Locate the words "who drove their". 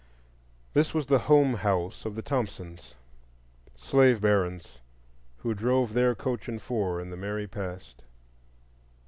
5.37-6.15